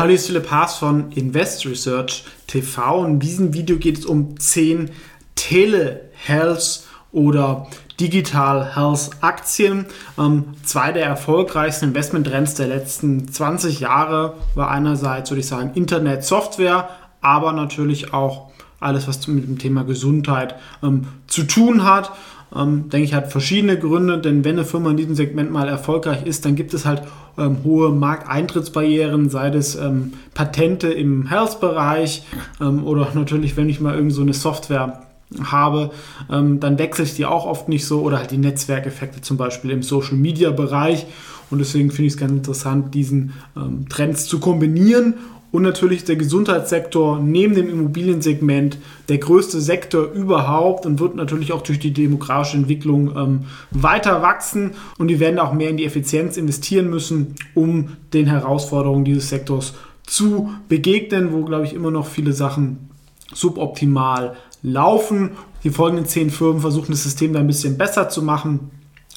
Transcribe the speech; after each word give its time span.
Hallo, 0.00 0.12
bin 0.12 0.18
Philipp 0.18 0.50
Haas 0.50 0.78
von 0.78 1.12
Invest 1.12 1.66
Research 1.66 2.24
TV. 2.46 3.04
In 3.04 3.20
diesem 3.20 3.52
Video 3.52 3.76
geht 3.76 3.98
es 3.98 4.06
um 4.06 4.40
10 4.40 4.92
Telehealth 5.34 6.84
oder 7.12 7.66
Digital 8.00 8.74
Health 8.74 9.10
Aktien. 9.20 9.84
Ähm, 10.18 10.54
zwei 10.64 10.92
der 10.92 11.04
erfolgreichsten 11.04 11.88
Investmenttrends 11.88 12.54
der 12.54 12.68
letzten 12.68 13.30
20 13.30 13.80
Jahre 13.80 14.38
war 14.54 14.70
einerseits, 14.70 15.30
würde 15.30 15.40
ich 15.40 15.46
sagen, 15.46 15.72
Internet 15.74 16.24
Software, 16.24 16.88
aber 17.20 17.52
natürlich 17.52 18.14
auch 18.14 18.52
alles, 18.80 19.06
was 19.06 19.28
mit 19.28 19.46
dem 19.46 19.58
Thema 19.58 19.84
Gesundheit 19.84 20.54
ähm, 20.82 21.08
zu 21.26 21.42
tun 21.42 21.84
hat 21.84 22.10
ähm, 22.54 22.88
denke 22.90 23.04
ich, 23.04 23.14
hat 23.14 23.30
verschiedene 23.30 23.78
Gründe, 23.78 24.18
denn 24.18 24.44
wenn 24.44 24.56
eine 24.56 24.64
Firma 24.64 24.90
in 24.90 24.96
diesem 24.96 25.14
Segment 25.14 25.52
mal 25.52 25.68
erfolgreich 25.68 26.24
ist, 26.26 26.44
dann 26.44 26.56
gibt 26.56 26.74
es 26.74 26.84
halt 26.84 27.02
ähm, 27.38 27.58
hohe 27.64 27.90
Markteintrittsbarrieren, 27.90 29.30
sei 29.30 29.48
es 29.48 29.76
ähm, 29.76 30.14
Patente 30.34 30.88
im 30.88 31.26
Health-Bereich 31.26 32.24
ähm, 32.60 32.84
oder 32.84 33.08
natürlich, 33.14 33.56
wenn 33.56 33.68
ich 33.68 33.80
mal 33.80 33.94
irgend 33.94 34.12
so 34.12 34.22
eine 34.22 34.34
Software 34.34 35.02
habe, 35.44 35.90
ähm, 36.30 36.60
dann 36.60 36.78
wechsle 36.78 37.04
ich 37.04 37.14
die 37.14 37.24
auch 37.24 37.46
oft 37.46 37.68
nicht 37.68 37.86
so 37.86 38.02
oder 38.02 38.18
halt 38.18 38.30
die 38.30 38.38
Netzwerkeffekte 38.38 39.20
zum 39.20 39.36
Beispiel 39.36 39.70
im 39.70 39.82
Social-Media-Bereich. 39.82 41.06
Und 41.50 41.58
deswegen 41.58 41.90
finde 41.90 42.06
ich 42.06 42.14
es 42.14 42.18
ganz 42.18 42.32
interessant, 42.32 42.94
diesen 42.94 43.32
ähm, 43.56 43.88
Trends 43.88 44.26
zu 44.26 44.38
kombinieren 44.40 45.14
und 45.52 45.62
natürlich 45.62 46.04
der 46.04 46.16
Gesundheitssektor 46.16 47.18
neben 47.18 47.54
dem 47.54 47.68
Immobiliensegment 47.68 48.78
der 49.08 49.18
größte 49.18 49.60
Sektor 49.60 50.12
überhaupt 50.12 50.86
und 50.86 51.00
wird 51.00 51.16
natürlich 51.16 51.52
auch 51.52 51.62
durch 51.62 51.80
die 51.80 51.92
demografische 51.92 52.56
Entwicklung 52.56 53.16
ähm, 53.16 53.40
weiter 53.72 54.22
wachsen. 54.22 54.72
Und 54.98 55.08
die 55.08 55.18
werden 55.18 55.40
auch 55.40 55.52
mehr 55.52 55.70
in 55.70 55.76
die 55.76 55.84
Effizienz 55.84 56.36
investieren 56.36 56.88
müssen, 56.88 57.34
um 57.54 57.96
den 58.12 58.26
Herausforderungen 58.26 59.04
dieses 59.04 59.28
Sektors 59.28 59.74
zu 60.06 60.50
begegnen, 60.68 61.32
wo, 61.32 61.44
glaube 61.44 61.64
ich, 61.64 61.74
immer 61.74 61.90
noch 61.90 62.06
viele 62.06 62.32
Sachen 62.32 62.90
suboptimal 63.32 64.36
laufen. 64.62 65.30
Die 65.64 65.70
folgenden 65.70 66.06
zehn 66.06 66.30
Firmen 66.30 66.60
versuchen 66.60 66.92
das 66.92 67.02
System 67.02 67.32
da 67.32 67.40
ein 67.40 67.46
bisschen 67.46 67.76
besser 67.76 68.08
zu 68.08 68.22
machen 68.22 68.70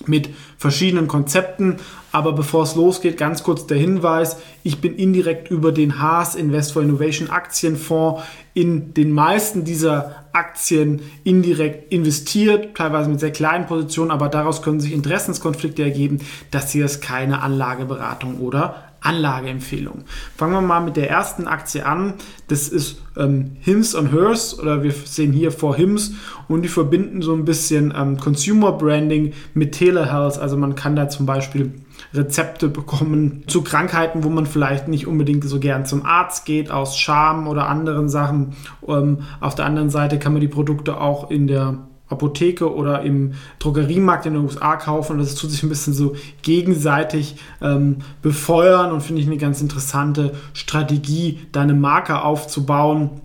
mit 0.08 0.30
verschiedenen 0.58 1.08
Konzepten. 1.08 1.78
Aber 2.12 2.34
bevor 2.34 2.64
es 2.64 2.76
losgeht, 2.76 3.18
ganz 3.18 3.44
kurz 3.44 3.66
der 3.66 3.78
Hinweis, 3.78 4.38
ich 4.64 4.80
bin 4.82 4.96
indirekt 4.96 5.50
über 5.50 5.72
den 5.72 6.00
Haas 6.00 6.36
Invest 6.36 6.74
for 6.74 6.82
Innovation 6.82 7.30
Aktienfonds 7.30 8.24
in 8.54 8.94
den 8.94 9.12
meisten 9.12 9.64
dieser 9.64 10.24
Aktien 10.32 11.02
indirekt 11.24 11.92
investiert, 11.92 12.76
teilweise 12.76 13.10
mit 13.10 13.20
sehr 13.20 13.32
kleinen 13.32 13.66
Positionen, 13.68 14.12
aber 14.12 14.30
daraus 14.30 14.62
können 14.62 14.80
sich 14.80 14.94
Interessenskonflikte 14.94 15.84
ergeben. 15.84 16.20
Das 16.52 16.72
hier 16.72 16.86
ist 16.86 17.02
keine 17.02 17.42
Anlageberatung 17.42 18.40
oder 18.40 18.93
Anlageempfehlung. 19.04 20.04
Fangen 20.36 20.54
wir 20.54 20.62
mal 20.62 20.80
mit 20.80 20.96
der 20.96 21.10
ersten 21.10 21.48
Aktie 21.48 21.86
an. 21.86 22.16
Das 22.48 22.70
ist 22.70 23.02
ähm, 23.18 23.58
Hims 23.60 23.96
und 23.96 24.12
Hers 24.12 24.58
oder 24.60 24.82
wir 24.82 24.92
sehen 24.92 25.34
hier 25.34 25.52
vor 25.52 25.76
Hims 25.76 26.14
und 26.48 26.64
die 26.64 26.70
verbinden 26.70 27.22
so 27.22 27.34
ein 27.34 27.46
bisschen 27.46 27.94
ähm, 27.96 28.18
Consumer 28.18 28.72
Branding 28.72 29.34
mit 29.54 29.74
Telehealth. 29.74 30.40
Also 30.40 30.58
man 30.58 30.76
kann 30.76 30.96
da 30.96 31.10
zum 31.10 31.26
Beispiel 31.26 31.74
Rezepte 32.14 32.70
bekommen 32.70 33.44
zu 33.48 33.62
Krankheiten, 33.62 34.24
wo 34.24 34.30
man 34.30 34.46
vielleicht 34.46 34.88
nicht 34.88 35.08
unbedingt 35.08 35.44
so 35.44 35.60
gern 35.60 35.86
zum 35.86 36.06
Arzt 36.06 36.46
geht, 36.46 36.72
aus 36.72 36.98
Scham 36.98 37.48
oder 37.48 37.68
anderen 37.68 38.10
Sachen. 38.10 38.56
Ähm, 38.88 39.20
auf 39.40 39.56
der 39.56 39.66
anderen 39.66 39.90
Seite 39.90 40.20
kann 40.20 40.34
man 40.34 40.42
die 40.42 40.48
Produkte 40.48 41.00
auch 41.00 41.30
in 41.30 41.48
der 41.48 41.88
Apotheke 42.14 42.74
oder 42.74 43.02
im 43.02 43.34
Drogeriemarkt 43.60 44.26
in 44.26 44.34
den 44.34 44.44
USA 44.44 44.76
kaufen 44.76 45.14
und 45.14 45.20
das 45.20 45.36
tut 45.36 45.52
sich 45.52 45.64
ein 45.64 45.70
bisschen 45.70 45.94
so 45.94 46.16
gegenseitig 46.42 47.36
ähm, 47.62 47.98
befeuern 48.22 48.92
und 48.92 49.02
finde 49.02 49.22
ich 49.22 49.28
eine 49.28 49.38
ganz 49.38 49.62
interessante 49.62 50.34
Strategie, 50.54 51.40
da 51.52 51.62
eine 51.62 51.74
Marke 51.74 52.22
aufzubauen. 52.22 53.22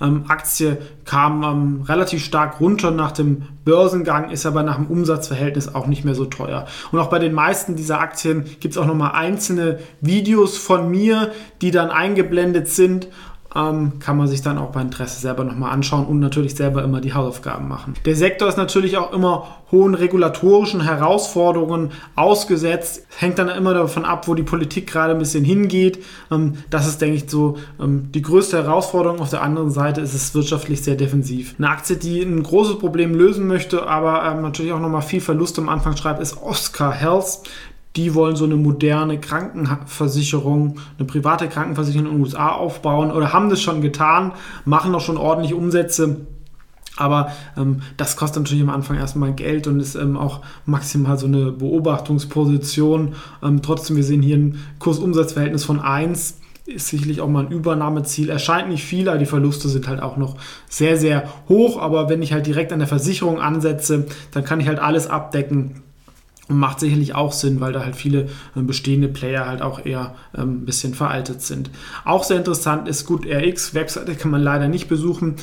Ähm, 0.00 0.24
Aktie 0.28 0.78
kam 1.04 1.42
ähm, 1.42 1.82
relativ 1.82 2.24
stark 2.24 2.60
runter 2.60 2.90
nach 2.90 3.12
dem 3.12 3.42
Börsengang, 3.64 4.30
ist 4.30 4.46
aber 4.46 4.62
nach 4.62 4.76
dem 4.76 4.86
Umsatzverhältnis 4.86 5.74
auch 5.74 5.86
nicht 5.86 6.04
mehr 6.04 6.14
so 6.14 6.24
teuer. 6.24 6.66
Und 6.92 6.98
auch 6.98 7.08
bei 7.08 7.18
den 7.18 7.32
meisten 7.32 7.76
dieser 7.76 8.00
Aktien 8.00 8.44
gibt 8.60 8.74
es 8.74 8.78
auch 8.78 8.86
nochmal 8.86 9.12
einzelne 9.12 9.78
Videos 10.00 10.56
von 10.56 10.90
mir, 10.90 11.32
die 11.60 11.70
dann 11.70 11.90
eingeblendet 11.90 12.68
sind 12.68 13.08
ähm, 13.54 13.98
kann 14.00 14.16
man 14.16 14.26
sich 14.26 14.42
dann 14.42 14.58
auch 14.58 14.70
bei 14.70 14.80
Interesse 14.80 15.20
selber 15.20 15.44
nochmal 15.44 15.72
anschauen 15.72 16.06
und 16.06 16.20
natürlich 16.20 16.54
selber 16.54 16.82
immer 16.82 17.00
die 17.00 17.14
Hausaufgaben 17.14 17.68
machen. 17.68 17.94
Der 18.04 18.16
Sektor 18.16 18.48
ist 18.48 18.56
natürlich 18.56 18.96
auch 18.96 19.12
immer 19.12 19.46
hohen 19.70 19.94
regulatorischen 19.94 20.82
Herausforderungen 20.82 21.90
ausgesetzt. 22.14 23.06
Hängt 23.16 23.38
dann 23.38 23.48
immer 23.48 23.74
davon 23.74 24.04
ab, 24.04 24.28
wo 24.28 24.34
die 24.34 24.42
Politik 24.42 24.86
gerade 24.86 25.12
ein 25.12 25.18
bisschen 25.18 25.44
hingeht. 25.44 26.02
Ähm, 26.30 26.54
das 26.70 26.86
ist, 26.86 27.00
denke 27.00 27.16
ich, 27.16 27.30
so 27.30 27.56
ähm, 27.80 28.10
die 28.12 28.22
größte 28.22 28.62
Herausforderung. 28.62 29.20
Auf 29.20 29.30
der 29.30 29.42
anderen 29.42 29.70
Seite 29.70 30.00
ist 30.00 30.14
es 30.14 30.34
wirtschaftlich 30.34 30.82
sehr 30.82 30.96
defensiv. 30.96 31.54
Eine 31.58 31.70
Aktie, 31.70 31.96
die 31.96 32.22
ein 32.22 32.42
großes 32.42 32.78
Problem 32.78 33.14
lösen 33.14 33.46
möchte, 33.46 33.86
aber 33.86 34.24
ähm, 34.30 34.42
natürlich 34.42 34.72
auch 34.72 34.80
nochmal 34.80 35.02
viel 35.02 35.20
Verlust 35.20 35.58
am 35.58 35.68
Anfang 35.68 35.96
schreibt, 35.96 36.20
ist 36.20 36.42
Oscar 36.42 36.92
Health 36.92 37.40
die 37.96 38.14
wollen 38.14 38.36
so 38.36 38.44
eine 38.44 38.56
moderne 38.56 39.20
Krankenversicherung, 39.20 40.80
eine 40.98 41.06
private 41.06 41.48
Krankenversicherung 41.48 42.06
in 42.06 42.12
den 42.12 42.22
USA 42.22 42.50
aufbauen 42.50 43.12
oder 43.12 43.32
haben 43.32 43.50
das 43.50 43.62
schon 43.62 43.80
getan, 43.80 44.32
machen 44.64 44.94
auch 44.94 45.00
schon 45.00 45.16
ordentlich 45.16 45.54
Umsätze. 45.54 46.26
Aber 46.96 47.32
ähm, 47.56 47.82
das 47.96 48.16
kostet 48.16 48.42
natürlich 48.42 48.62
am 48.62 48.70
Anfang 48.70 48.96
erstmal 48.96 49.32
Geld 49.32 49.66
und 49.66 49.80
ist 49.80 49.96
ähm, 49.96 50.16
auch 50.16 50.42
maximal 50.64 51.18
so 51.18 51.26
eine 51.26 51.50
Beobachtungsposition. 51.50 53.14
Ähm, 53.42 53.62
trotzdem, 53.62 53.96
wir 53.96 54.04
sehen 54.04 54.22
hier 54.22 54.36
ein 54.36 54.58
Kursumsatzverhältnis 54.78 55.64
von 55.64 55.80
1 55.80 56.40
ist 56.66 56.88
sicherlich 56.88 57.20
auch 57.20 57.28
mal 57.28 57.44
ein 57.44 57.52
Übernahmeziel. 57.52 58.30
Erscheint 58.30 58.70
nicht 58.70 58.84
viel, 58.84 59.10
aber 59.10 59.18
die 59.18 59.26
Verluste 59.26 59.68
sind 59.68 59.86
halt 59.86 60.00
auch 60.00 60.16
noch 60.16 60.36
sehr, 60.66 60.96
sehr 60.96 61.28
hoch. 61.46 61.78
Aber 61.78 62.08
wenn 62.08 62.22
ich 62.22 62.32
halt 62.32 62.46
direkt 62.46 62.72
an 62.72 62.78
der 62.78 62.88
Versicherung 62.88 63.38
ansetze, 63.38 64.06
dann 64.30 64.44
kann 64.44 64.60
ich 64.60 64.68
halt 64.68 64.78
alles 64.78 65.06
abdecken 65.06 65.83
und 66.48 66.58
macht 66.58 66.80
sicherlich 66.80 67.14
auch 67.14 67.32
Sinn, 67.32 67.60
weil 67.60 67.72
da 67.72 67.84
halt 67.84 67.96
viele 67.96 68.28
äh, 68.54 68.62
bestehende 68.62 69.08
Player 69.08 69.46
halt 69.46 69.62
auch 69.62 69.84
eher 69.84 70.14
ähm, 70.36 70.62
ein 70.62 70.64
bisschen 70.64 70.94
veraltet 70.94 71.42
sind. 71.42 71.70
Auch 72.04 72.24
sehr 72.24 72.36
interessant 72.36 72.86
ist 72.88 73.06
Gut 73.06 73.26
RX, 73.26 73.74
Webseite 73.74 74.14
kann 74.14 74.30
man 74.30 74.42
leider 74.42 74.68
nicht 74.68 74.88
besuchen. 74.88 75.36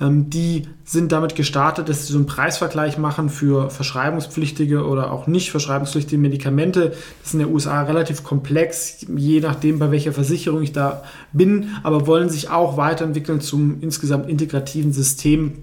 Ähm, 0.00 0.30
die 0.30 0.66
sind 0.84 1.12
damit 1.12 1.36
gestartet, 1.36 1.88
dass 1.88 2.06
sie 2.06 2.12
so 2.12 2.18
einen 2.18 2.26
Preisvergleich 2.26 2.98
machen 2.98 3.28
für 3.28 3.70
verschreibungspflichtige 3.70 4.86
oder 4.86 5.12
auch 5.12 5.26
nicht 5.26 5.50
verschreibungspflichtige 5.50 6.20
Medikamente. 6.20 6.90
Das 6.90 7.28
ist 7.28 7.34
in 7.34 7.40
der 7.40 7.50
USA 7.50 7.82
relativ 7.82 8.24
komplex, 8.24 9.06
je 9.14 9.40
nachdem, 9.40 9.78
bei 9.78 9.90
welcher 9.90 10.12
Versicherung 10.12 10.62
ich 10.62 10.72
da 10.72 11.04
bin, 11.32 11.68
aber 11.82 12.06
wollen 12.06 12.28
sich 12.28 12.50
auch 12.50 12.76
weiterentwickeln 12.76 13.40
zum 13.40 13.80
insgesamt 13.82 14.28
integrativen 14.28 14.92
System 14.92 15.62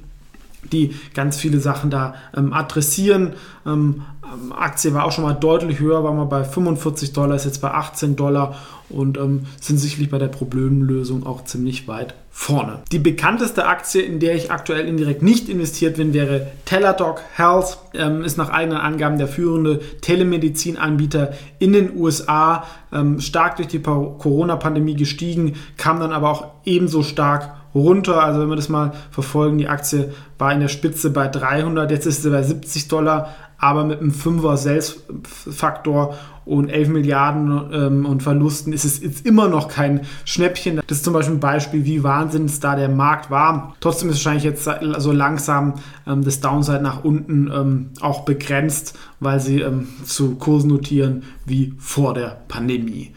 die 0.72 0.96
ganz 1.14 1.38
viele 1.38 1.60
Sachen 1.60 1.90
da 1.90 2.16
ähm, 2.36 2.54
adressieren. 2.54 3.34
Ähm, 3.66 4.04
ähm, 4.34 4.52
Aktie 4.54 4.94
war 4.94 5.06
auch 5.06 5.12
schon 5.12 5.24
mal 5.24 5.34
deutlich 5.34 5.80
höher, 5.80 6.04
war 6.04 6.14
mal 6.14 6.26
bei 6.26 6.44
45 6.44 7.14
Dollar, 7.14 7.36
ist 7.36 7.46
jetzt 7.46 7.62
bei 7.62 7.72
18 7.72 8.16
Dollar 8.16 8.56
und 8.90 9.18
ähm, 9.18 9.46
sind 9.60 9.78
sicherlich 9.78 10.10
bei 10.10 10.18
der 10.18 10.28
Problemlösung 10.28 11.26
auch 11.26 11.44
ziemlich 11.44 11.88
weit 11.88 12.16
vorne. 12.32 12.80
Die 12.92 13.00
bekannteste 13.00 13.66
Aktie, 13.66 14.02
in 14.02 14.20
der 14.20 14.36
ich 14.36 14.52
aktuell 14.52 14.88
indirekt 14.88 15.24
nicht 15.24 15.50
investiert 15.50 15.98
bin, 15.98 16.14
wäre 16.14 16.48
Teladoc 16.66 17.22
Health. 17.36 17.80
Ähm, 17.94 18.24
ist 18.24 18.38
nach 18.38 18.50
eigenen 18.50 18.78
Angaben 18.78 19.18
der 19.18 19.28
führende 19.28 19.80
Telemedizinanbieter 20.02 21.34
in 21.60 21.74
den 21.74 21.98
USA, 21.98 22.64
ähm, 22.94 23.20
stark 23.20 23.58
durch 23.58 23.68
die 23.68 23.82
Corona-Pandemie 23.82 24.96
gestiegen, 24.96 25.56
kam 25.78 26.00
dann 26.00 26.12
aber 26.12 26.30
auch 26.30 26.48
ebenso 26.64 27.04
stark 27.04 27.56
runter. 27.78 28.24
Also 28.24 28.42
wenn 28.42 28.50
wir 28.50 28.56
das 28.56 28.70
mal 28.70 28.94
verfolgen, 29.12 29.58
die 29.58 29.68
Aktie 29.68 30.14
war 30.38 30.54
in 30.54 30.60
der 30.60 30.68
Spitze 30.68 31.10
bei 31.10 31.28
300, 31.28 31.92
jetzt 31.92 32.06
ist 32.06 32.24
sie 32.24 32.30
bei 32.30 32.44
70 32.44 32.88
Dollar, 32.88 33.30
aber 33.58 33.84
mit 33.86 34.00
einem 34.00 34.12
5er 34.12 34.58
Selbstfaktor 34.58 36.16
und 36.46 36.70
11 36.70 36.90
Milliarden 36.90 37.70
ähm, 37.74 38.06
und 38.06 38.24
Verlusten 38.24 38.72
ist 38.72 38.86
es 38.86 39.02
jetzt 39.02 39.26
immer 39.26 39.48
noch 39.50 39.68
kein 39.68 40.02
Schnäppchen. 40.24 40.82
Das 40.88 41.00
ist 41.00 41.04
zum 41.04 41.14
Beispiel 41.14 41.36
ein 41.36 41.42
Beispiel, 41.42 41.84
wie 41.86 42.04
wahnsinnig 42.04 42.60
da 42.60 42.76
der 42.76 42.88
Markt 42.88 43.30
war. 43.30 43.76
Trotzdem 43.82 44.10
ist 44.10 44.16
wahrscheinlich 44.18 44.46
jetzt 44.46 44.70
so 44.98 45.12
langsam 45.12 45.74
ähm, 46.06 46.24
das 46.24 46.40
Downside 46.40 46.82
nach 46.82 47.04
unten 47.04 47.52
ähm, 47.54 47.90
auch 48.00 48.22
begrenzt, 48.22 48.98
weil 49.20 49.40
sie 49.40 49.62
ähm, 49.62 49.88
zu 50.06 50.36
Kursen 50.36 50.70
notieren 50.70 51.24
wie 51.46 51.74
vor 51.80 52.14
der 52.14 52.38
Pandemie. 52.48 53.12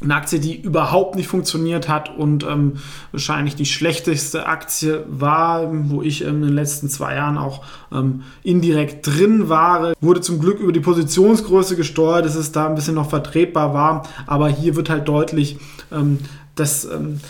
Ähm, 0.00 0.10
eine 0.10 0.14
Aktie, 0.14 0.40
die 0.40 0.60
überhaupt 0.60 1.14
nicht 1.14 1.28
funktioniert 1.28 1.88
hat 1.88 2.16
und 2.16 2.44
ähm, 2.44 2.74
wahrscheinlich 3.12 3.54
die 3.54 3.66
schlechteste 3.66 4.46
Aktie 4.46 5.04
war, 5.08 5.68
wo 5.90 6.02
ich 6.02 6.22
ähm, 6.22 6.36
in 6.36 6.42
den 6.42 6.54
letzten 6.54 6.88
zwei 6.88 7.14
Jahren 7.14 7.38
auch 7.38 7.62
ähm, 7.92 8.22
indirekt 8.42 9.06
drin 9.06 9.48
war. 9.48 9.92
Wurde 10.00 10.20
zum 10.20 10.40
Glück 10.40 10.58
über 10.60 10.72
die 10.72 10.80
Positionsgröße 10.80 11.76
gesteuert, 11.76 12.24
dass 12.24 12.34
es 12.34 12.52
da 12.52 12.68
ein 12.68 12.74
bisschen 12.74 12.94
noch 12.94 13.10
vertretbar 13.10 13.74
war, 13.74 14.08
aber 14.26 14.48
hier 14.48 14.76
wird 14.76 14.90
halt 14.90 15.08
deutlich, 15.08 15.58
ähm, 15.92 16.18
dass 16.54 16.84
ähm, 16.84 17.20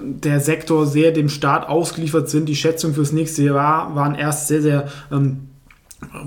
der 0.00 0.40
Sektor 0.40 0.86
sehr 0.86 1.12
dem 1.12 1.28
Staat 1.28 1.68
ausgeliefert 1.68 2.28
sind. 2.28 2.48
Die 2.48 2.56
Schätzungen 2.56 2.94
fürs 2.94 3.12
nächste 3.12 3.42
Jahr 3.42 3.94
waren 3.94 4.14
erst 4.14 4.48
sehr, 4.48 4.62
sehr 4.62 4.88
ähm, 5.12 5.48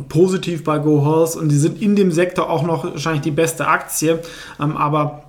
positiv 0.09 0.63
bei 0.63 0.79
GoHealth 0.79 1.35
und 1.35 1.49
die 1.49 1.57
sind 1.57 1.81
in 1.81 1.95
dem 1.95 2.11
Sektor 2.11 2.49
auch 2.49 2.63
noch 2.63 2.83
wahrscheinlich 2.83 3.21
die 3.21 3.31
beste 3.31 3.67
Aktie, 3.67 4.19
aber 4.57 5.26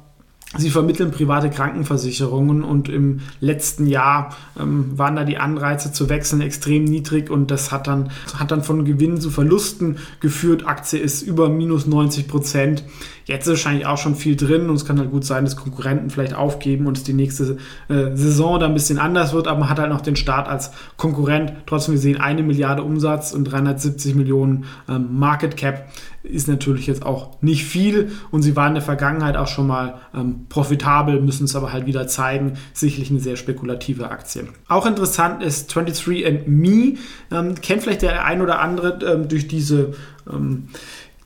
Sie 0.57 0.71
vermitteln 0.71 1.11
private 1.11 1.51
Krankenversicherungen 1.51 2.65
und 2.65 2.89
im 2.89 3.21
letzten 3.39 3.87
Jahr 3.87 4.35
ähm, 4.59 4.97
waren 4.97 5.15
da 5.15 5.25
die 5.25 5.37
Anreize 5.37 5.93
zu 5.93 6.09
wechseln 6.09 6.41
extrem 6.41 6.85
niedrig 6.85 7.29
und 7.29 7.51
das 7.51 7.71
hat 7.71 7.87
dann, 7.87 8.11
hat 8.35 8.51
dann 8.51 8.63
von 8.63 8.87
Gewinnen 8.87 9.21
zu 9.21 9.31
Verlusten 9.31 9.99
geführt. 10.21 10.67
Aktie 10.67 10.99
ist 10.99 11.21
über 11.21 11.51
minus 11.51 11.87
90 11.87 12.29
Prozent. 12.29 12.85
Jetzt 13.27 13.47
ist 13.47 13.51
wahrscheinlich 13.51 13.85
auch 13.85 13.99
schon 13.99 14.15
viel 14.15 14.37
drin 14.37 14.71
und 14.71 14.77
es 14.77 14.87
kann 14.87 14.99
halt 14.99 15.11
gut 15.11 15.27
sein, 15.27 15.45
dass 15.45 15.55
Konkurrenten 15.55 16.09
vielleicht 16.09 16.33
aufgeben 16.33 16.87
und 16.87 16.97
es 16.97 17.05
die 17.05 17.13
nächste 17.13 17.59
äh, 17.91 18.17
Saison 18.17 18.59
da 18.59 18.65
ein 18.65 18.73
bisschen 18.73 18.99
anders 18.99 19.35
wird, 19.35 19.49
aber 19.49 19.61
man 19.61 19.69
hat 19.69 19.79
halt 19.79 19.91
noch 19.91 20.01
den 20.01 20.17
Start 20.17 20.49
als 20.49 20.71
Konkurrent. 20.97 21.53
Trotzdem 21.67 21.93
gesehen, 21.93 22.19
eine 22.19 22.43
Milliarde 22.43 22.83
Umsatz 22.83 23.35
und 23.35 23.45
370 23.45 24.15
Millionen 24.15 24.65
ähm, 24.89 25.09
Market 25.11 25.59
Cap 25.59 25.91
ist 26.29 26.49
natürlich 26.49 26.87
jetzt 26.87 27.05
auch 27.05 27.41
nicht 27.41 27.65
viel 27.65 28.13
und 28.31 28.43
sie 28.43 28.57
waren 28.57 28.69
in 28.69 28.75
der 28.75 28.83
Vergangenheit 28.83 29.37
auch 29.37 29.47
schon 29.47 29.67
mal 29.67 29.95
ähm, 30.15 30.47
profitabel, 30.49 31.21
müssen 31.21 31.45
es 31.45 31.57
aber 31.57 31.73
halt 31.73 31.87
wieder 31.87 32.07
zeigen. 32.07 32.55
Sicherlich 32.73 33.11
eine 33.11 33.21
sehr 33.21 33.37
spekulative 33.37 34.11
Aktie. 34.11 34.47
Auch 34.69 34.87
interessant 34.87 35.43
ist 35.43 35.73
23andMe, 35.73 36.99
ähm, 37.31 37.55
kennt 37.61 37.83
vielleicht 37.83 38.03
der 38.03 38.25
ein 38.25 38.43
oder 38.43 38.61
andere 38.61 38.99
ähm, 39.05 39.29
durch 39.29 39.49
diese 39.49 39.95
ähm, 40.31 40.69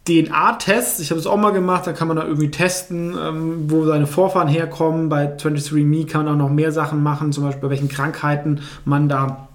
DNA-Tests. 0.08 1.00
Ich 1.00 1.10
habe 1.10 1.20
es 1.20 1.26
auch 1.26 1.36
mal 1.36 1.52
gemacht, 1.52 1.86
da 1.86 1.92
kann 1.92 2.08
man 2.08 2.16
da 2.16 2.24
irgendwie 2.24 2.50
testen, 2.50 3.14
ähm, 3.18 3.70
wo 3.70 3.84
seine 3.84 4.06
Vorfahren 4.06 4.48
herkommen. 4.48 5.08
Bei 5.08 5.36
23andMe 5.36 6.06
kann 6.06 6.24
man 6.24 6.34
auch 6.34 6.38
noch 6.38 6.50
mehr 6.50 6.72
Sachen 6.72 7.02
machen, 7.02 7.32
zum 7.32 7.44
Beispiel 7.44 7.62
bei 7.62 7.70
welchen 7.70 7.88
Krankheiten 7.88 8.60
man 8.84 9.08
da 9.08 9.48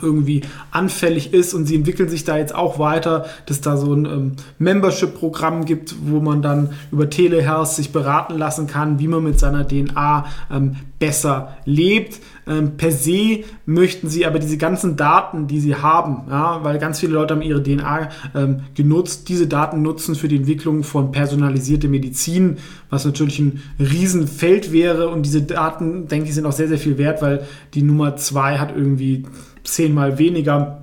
irgendwie 0.00 0.42
anfällig 0.70 1.32
ist 1.32 1.54
und 1.54 1.66
sie 1.66 1.76
entwickeln 1.76 2.08
sich 2.08 2.24
da 2.24 2.36
jetzt 2.36 2.54
auch 2.54 2.78
weiter, 2.78 3.26
dass 3.46 3.60
da 3.60 3.76
so 3.76 3.94
ein 3.94 4.04
ähm, 4.06 4.32
Membership-Programm 4.58 5.64
gibt, 5.64 5.94
wo 6.04 6.20
man 6.20 6.42
dann 6.42 6.70
über 6.90 7.08
Telehealth 7.08 7.68
sich 7.68 7.92
beraten 7.92 8.36
lassen 8.36 8.66
kann, 8.66 8.98
wie 8.98 9.08
man 9.08 9.22
mit 9.22 9.38
seiner 9.38 9.66
DNA 9.66 10.26
ähm, 10.50 10.76
besser 10.98 11.56
lebt. 11.64 12.20
Ähm, 12.46 12.76
per 12.76 12.90
se 12.90 13.44
möchten 13.66 14.08
sie 14.08 14.26
aber 14.26 14.38
diese 14.38 14.58
ganzen 14.58 14.96
Daten, 14.96 15.46
die 15.46 15.60
sie 15.60 15.76
haben, 15.76 16.28
ja, 16.30 16.62
weil 16.62 16.78
ganz 16.78 17.00
viele 17.00 17.14
Leute 17.14 17.34
haben 17.34 17.42
ihre 17.42 17.62
DNA 17.62 18.08
ähm, 18.34 18.60
genutzt, 18.74 19.28
diese 19.28 19.46
Daten 19.46 19.82
nutzen 19.82 20.14
für 20.14 20.28
die 20.28 20.36
Entwicklung 20.36 20.82
von 20.82 21.12
personalisierter 21.12 21.88
Medizin, 21.88 22.56
was 22.90 23.04
natürlich 23.04 23.38
ein 23.38 23.62
Riesenfeld 23.78 24.72
wäre 24.72 25.08
und 25.08 25.24
diese 25.24 25.42
Daten, 25.42 26.08
denke 26.08 26.28
ich, 26.28 26.34
sind 26.34 26.46
auch 26.46 26.52
sehr, 26.52 26.68
sehr 26.68 26.78
viel 26.78 26.98
wert, 26.98 27.22
weil 27.22 27.46
die 27.74 27.82
Nummer 27.82 28.16
zwei 28.16 28.58
hat 28.58 28.74
irgendwie 28.76 29.24
zehnmal 29.64 30.18
weniger. 30.18 30.80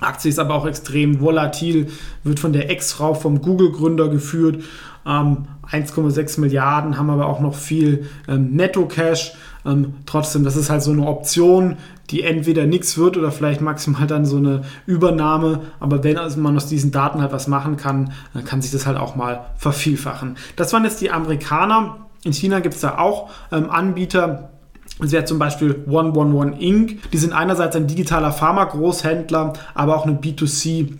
Aktie 0.00 0.28
ist 0.28 0.38
aber 0.38 0.54
auch 0.54 0.66
extrem 0.66 1.20
volatil, 1.20 1.88
wird 2.22 2.38
von 2.38 2.52
der 2.52 2.70
Ex-Frau 2.70 3.14
vom 3.14 3.42
Google-Gründer 3.42 4.08
geführt. 4.08 4.62
Ähm, 5.04 5.46
1,6 5.70 6.40
Milliarden 6.40 6.96
haben 6.96 7.10
aber 7.10 7.26
auch 7.26 7.40
noch 7.40 7.54
viel 7.54 8.06
ähm, 8.28 8.52
Netto-Cash. 8.52 9.32
Ähm, 9.66 9.94
trotzdem, 10.06 10.44
das 10.44 10.56
ist 10.56 10.70
halt 10.70 10.82
so 10.82 10.92
eine 10.92 11.06
Option, 11.06 11.76
die 12.10 12.22
entweder 12.22 12.64
nichts 12.66 12.96
wird 12.96 13.16
oder 13.16 13.32
vielleicht 13.32 13.60
maximal 13.60 14.06
dann 14.06 14.24
so 14.24 14.36
eine 14.36 14.62
Übernahme. 14.86 15.62
Aber 15.80 16.04
wenn 16.04 16.16
also 16.16 16.40
man 16.40 16.56
aus 16.56 16.66
diesen 16.66 16.92
Daten 16.92 17.20
halt 17.20 17.32
was 17.32 17.48
machen 17.48 17.76
kann, 17.76 18.12
dann 18.34 18.44
kann 18.44 18.62
sich 18.62 18.70
das 18.70 18.86
halt 18.86 18.98
auch 18.98 19.16
mal 19.16 19.46
vervielfachen. 19.56 20.36
Das 20.56 20.72
waren 20.72 20.84
jetzt 20.84 21.00
die 21.00 21.10
Amerikaner. 21.10 22.06
In 22.24 22.32
China 22.32 22.60
gibt 22.60 22.76
es 22.76 22.80
da 22.80 22.98
auch 22.98 23.30
ähm, 23.52 23.68
Anbieter, 23.68 24.50
es 25.00 25.12
wäre 25.12 25.24
zum 25.24 25.38
Beispiel 25.38 25.84
111 25.86 26.60
Inc. 26.60 27.10
Die 27.12 27.18
sind 27.18 27.32
einerseits 27.32 27.76
ein 27.76 27.86
digitaler 27.86 28.32
Pharma-Großhändler, 28.32 29.52
aber 29.74 29.96
auch 29.96 30.06
eine 30.06 30.16
B2C- 30.16 30.98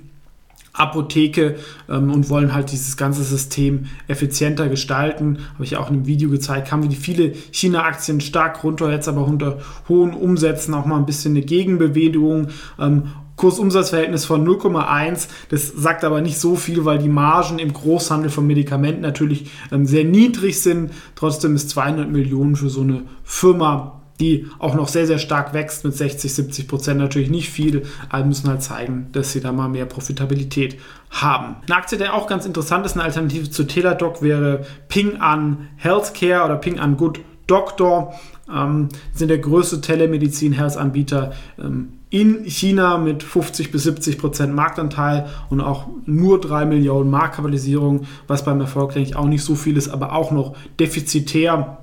Apotheke 0.78 1.56
ähm, 1.88 2.12
und 2.12 2.30
wollen 2.30 2.54
halt 2.54 2.72
dieses 2.72 2.96
ganze 2.96 3.24
System 3.24 3.86
effizienter 4.06 4.68
gestalten. 4.68 5.38
Habe 5.54 5.64
ich 5.64 5.76
auch 5.76 5.88
in 5.88 5.96
einem 5.96 6.06
Video 6.06 6.30
gezeigt, 6.30 6.70
haben 6.70 6.82
wir 6.82 6.88
die 6.88 6.96
viele 6.96 7.32
China-Aktien 7.50 8.20
stark 8.20 8.62
runter, 8.62 8.90
jetzt 8.90 9.08
aber 9.08 9.26
unter 9.26 9.58
hohen 9.88 10.14
Umsätzen 10.14 10.74
auch 10.74 10.86
mal 10.86 10.96
ein 10.96 11.06
bisschen 11.06 11.32
eine 11.32 11.44
Gegenbewegung. 11.44 12.48
Ähm, 12.78 13.04
Kursumsatzverhältnis 13.38 14.26
von 14.26 14.46
0,1. 14.46 15.28
Das 15.48 15.68
sagt 15.68 16.04
aber 16.04 16.20
nicht 16.20 16.38
so 16.38 16.56
viel, 16.56 16.84
weil 16.84 16.98
die 16.98 17.08
Margen 17.08 17.58
im 17.58 17.72
Großhandel 17.72 18.30
von 18.30 18.46
Medikamenten 18.46 19.00
natürlich 19.00 19.50
ähm, 19.72 19.86
sehr 19.86 20.04
niedrig 20.04 20.60
sind. 20.60 20.92
Trotzdem 21.14 21.54
ist 21.54 21.70
200 21.70 22.10
Millionen 22.10 22.56
für 22.56 22.68
so 22.68 22.82
eine 22.82 23.04
Firma 23.24 23.94
die 24.20 24.48
auch 24.58 24.74
noch 24.74 24.88
sehr, 24.88 25.06
sehr 25.06 25.18
stark 25.18 25.54
wächst 25.54 25.84
mit 25.84 25.96
60, 25.96 26.34
70 26.34 26.68
Prozent 26.68 26.98
natürlich 26.98 27.30
nicht 27.30 27.50
viel, 27.50 27.84
aber 28.08 28.24
müssen 28.24 28.48
halt 28.48 28.62
zeigen, 28.62 29.08
dass 29.12 29.32
sie 29.32 29.40
da 29.40 29.52
mal 29.52 29.68
mehr 29.68 29.86
Profitabilität 29.86 30.76
haben. 31.10 31.56
Eine 31.66 31.76
Aktie, 31.76 31.98
der 31.98 32.14
auch 32.14 32.26
ganz 32.26 32.44
interessant 32.44 32.84
ist, 32.84 32.94
eine 32.94 33.04
Alternative 33.04 33.48
zu 33.48 33.64
Teladoc 33.64 34.20
wäre 34.20 34.66
Ping 34.88 35.18
an 35.18 35.68
Healthcare 35.76 36.44
oder 36.44 36.56
Ping 36.56 36.78
an 36.78 36.96
Good 36.96 37.20
Doctor. 37.46 38.14
Ähm, 38.52 38.88
sind 39.12 39.28
der 39.28 39.38
größte 39.38 39.80
Telemedizin-Health-Anbieter 39.80 41.32
ähm, 41.58 41.97
in 42.10 42.44
China 42.44 42.96
mit 42.98 43.22
50 43.22 43.70
bis 43.70 43.82
70 43.82 44.18
Prozent 44.18 44.54
Marktanteil 44.54 45.28
und 45.50 45.60
auch 45.60 45.86
nur 46.06 46.40
3 46.40 46.64
Millionen 46.64 47.10
Marktkapitalisierung, 47.10 48.06
was 48.26 48.44
beim 48.44 48.60
Erfolg 48.60 48.92
denke 48.92 49.10
ich 49.10 49.16
auch 49.16 49.26
nicht 49.26 49.44
so 49.44 49.54
viel 49.54 49.76
ist, 49.76 49.88
aber 49.88 50.12
auch 50.12 50.30
noch 50.30 50.54
defizitär. 50.80 51.78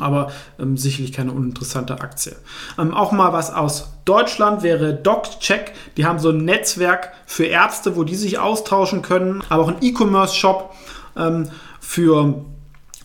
Aber 0.00 0.32
ähm, 0.58 0.76
sicherlich 0.76 1.12
keine 1.12 1.30
uninteressante 1.30 2.00
Aktie. 2.00 2.34
Ähm, 2.78 2.92
auch 2.92 3.12
mal 3.12 3.32
was 3.32 3.52
aus 3.52 3.92
Deutschland 4.04 4.64
wäre 4.64 4.92
DocCheck. 4.92 5.72
Die 5.96 6.04
haben 6.04 6.18
so 6.18 6.30
ein 6.30 6.44
Netzwerk 6.44 7.12
für 7.26 7.44
Ärzte, 7.44 7.94
wo 7.94 8.02
die 8.02 8.16
sich 8.16 8.40
austauschen 8.40 9.02
können, 9.02 9.44
aber 9.48 9.62
auch 9.62 9.68
ein 9.68 9.76
E-Commerce-Shop 9.80 10.74
ähm, 11.16 11.48
für 11.78 12.44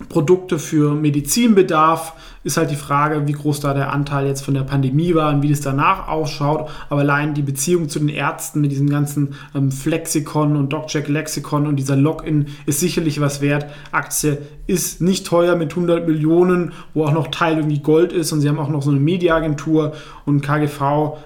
Produkte 0.07 0.59
für 0.59 0.95
Medizinbedarf 0.95 2.13
ist 2.43 2.55
halt 2.55 2.71
die 2.71 2.77
Frage, 2.77 3.27
wie 3.27 3.33
groß 3.33 3.59
da 3.59 3.73
der 3.73 3.91
Anteil 3.91 4.27
jetzt 4.27 4.45
von 4.45 4.53
der 4.53 4.63
Pandemie 4.63 5.13
war 5.13 5.33
und 5.33 5.41
wie 5.41 5.49
das 5.49 5.59
danach 5.59 6.07
ausschaut. 6.07 6.69
Aber 6.89 7.01
allein 7.01 7.33
die 7.33 7.41
Beziehung 7.41 7.89
zu 7.89 7.99
den 7.99 8.07
Ärzten 8.07 8.61
mit 8.61 8.71
diesem 8.71 8.89
ganzen 8.89 9.35
ähm, 9.53 9.71
Flexikon 9.71 10.55
und 10.55 10.71
DocCheck 10.71 11.09
Lexikon 11.09 11.67
und 11.67 11.75
dieser 11.75 11.97
Login 11.97 12.47
ist 12.65 12.79
sicherlich 12.79 13.19
was 13.19 13.41
wert. 13.41 13.65
Aktie 13.91 14.37
ist 14.67 15.01
nicht 15.01 15.27
teuer 15.27 15.57
mit 15.57 15.71
100 15.71 16.07
Millionen, 16.07 16.71
wo 16.93 17.03
auch 17.03 17.11
noch 17.11 17.27
Teil 17.27 17.57
irgendwie 17.57 17.79
Gold 17.79 18.13
ist 18.13 18.31
und 18.31 18.39
sie 18.39 18.47
haben 18.47 18.59
auch 18.59 18.69
noch 18.69 18.81
so 18.81 18.91
eine 18.91 19.01
Mediaagentur 19.01 19.93
und 20.25 20.41
KGV 20.41 20.81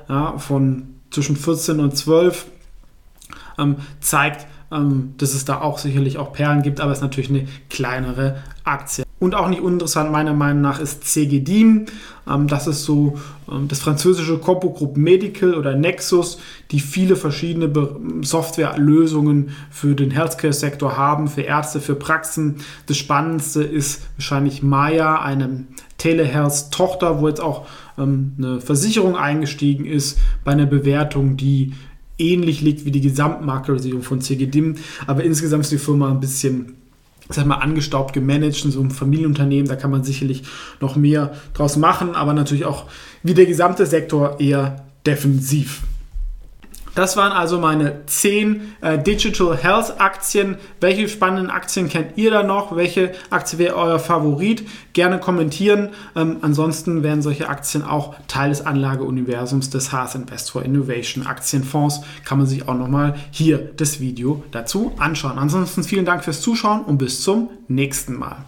ja, 0.10 0.38
von 0.40 0.96
zwischen 1.12 1.36
14 1.36 1.80
und 1.80 1.96
12 1.96 2.48
ähm, 3.60 3.76
zeigt, 4.00 4.48
ähm, 4.74 5.14
dass 5.18 5.34
es 5.34 5.46
da 5.46 5.62
auch 5.62 5.78
sicherlich 5.78 6.18
auch 6.18 6.34
Perlen 6.34 6.64
gibt, 6.64 6.82
aber 6.82 6.92
es 6.92 7.00
ist 7.00 7.04
natürlich 7.04 7.30
eine 7.30 7.48
kleinere 7.70 8.38
Aktie. 8.64 9.04
Und 9.20 9.36
auch 9.36 9.48
nicht 9.48 9.62
uninteressant 9.62 10.12
meiner 10.12 10.34
Meinung 10.34 10.62
nach 10.62 10.80
ist 10.80 11.06
CGDIM. 11.06 11.86
Ähm, 12.28 12.48
das 12.48 12.68
ist 12.68 12.84
so 12.84 13.18
ähm, 13.50 13.68
das 13.68 13.80
französische 13.80 14.38
Compo 14.38 14.72
Group 14.72 14.98
Medical 14.98 15.54
oder 15.54 15.76
Nexus, 15.76 16.40
die 16.72 16.80
viele 16.80 17.16
verschiedene 17.16 17.72
Softwarelösungen 18.22 19.52
für 19.70 19.96
den 19.96 20.12
Healthcare-Sektor 20.12 20.98
haben, 20.98 21.28
für 21.28 21.42
Ärzte, 21.42 21.80
für 21.80 21.96
Praxen. 21.96 22.58
Das 22.88 22.98
Spannendste 22.98 23.64
ist 23.64 24.02
wahrscheinlich 24.18 24.64
Maya, 24.64 25.22
eine 25.22 25.66
Telehealth-Tochter, 26.00 27.22
wo 27.22 27.28
jetzt 27.28 27.42
auch 27.42 27.66
eine 27.96 28.60
Versicherung 28.60 29.16
eingestiegen 29.16 29.86
ist 29.86 30.18
bei 30.44 30.52
einer 30.52 30.66
Bewertung, 30.66 31.38
die 31.38 31.74
ähnlich 32.24 32.62
liegt 32.62 32.86
wie 32.86 32.92
die 32.92 33.02
Gesamtmarktkapitalisierung 33.02 34.04
von 34.04 34.22
CGDIM. 34.22 34.76
Aber 35.08 35.24
insgesamt 35.24 35.66
ist 35.66 35.72
die 35.72 35.78
Firma 35.78 36.10
ein 36.10 36.20
bisschen 36.20 36.76
sag 37.30 37.46
mal, 37.46 37.56
angestaubt 37.56 38.14
gemanagt 38.14 38.66
in 38.66 38.72
so 38.72 38.80
einem 38.80 38.92
Familienunternehmen. 38.92 39.68
Da 39.68 39.76
kann 39.76 39.92
man 39.92 40.04
sicherlich 40.04 40.44
noch 40.80 40.96
mehr 40.96 41.34
draus 41.54 41.78
machen, 41.78 42.16
aber 42.16 42.34
natürlich 42.34 42.66
auch 42.66 42.86
wie 43.24 43.34
der 43.34 43.46
gesamte 43.46 43.86
Sektor 43.86 44.40
eher 44.40 44.86
defensiv. 45.06 45.82
Das 46.96 47.18
waren 47.18 47.32
also 47.32 47.60
meine 47.60 48.06
10 48.06 48.76
äh, 48.82 49.00
Digital 49.00 49.58
Health 49.58 50.00
Aktien. 50.00 50.58
Welche 50.80 51.10
spannenden 51.10 51.50
Aktien 51.50 51.90
kennt 51.90 52.18
ihr 52.18 52.30
da 52.30 52.44
noch? 52.44 52.76
Welche 52.76 53.14
Aktie 53.32 53.58
wäre 53.58 53.76
euer 53.76 54.00
Favorit? 54.00 54.68
Gerne 54.94 55.20
kommentieren. 55.20 55.90
Ähm, 56.16 56.38
ansonsten 56.42 57.02
wären 57.02 57.22
solche 57.22 57.50
Aktien 57.50 57.84
auch 57.84 58.16
Teil 58.28 58.50
des 58.50 58.66
Anlageuniversums 58.66 59.72
des 59.72 59.92
Haas 59.92 60.14
Invest 60.14 60.52
for 60.52 60.64
Innovation 60.64 61.26
Aktienfonds. 61.26 62.02
Kann 62.26 62.38
man 62.38 62.48
sich 62.48 62.68
auch 62.68 62.76
nochmal 62.76 63.16
hier 63.32 63.72
das 63.78 64.00
Video 64.00 64.44
dazu 64.52 64.94
anschauen. 65.00 65.40
Ansonsten 65.40 65.84
vielen 65.84 66.06
Dank 66.06 66.24
fürs 66.24 66.42
Zuschauen 66.42 66.84
und 66.84 67.00
bis 67.00 67.24
zum 67.24 67.50
nächsten 67.68 68.14
Mal. 68.14 68.46